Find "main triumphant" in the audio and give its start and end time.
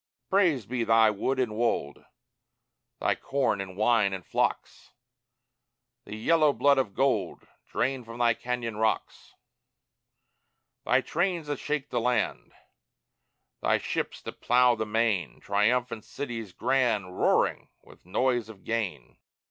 14.87-16.03